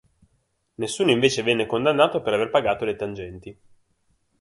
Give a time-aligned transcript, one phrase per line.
[0.77, 3.57] Nessuno venne invece condannato per aver pagato le tangenti.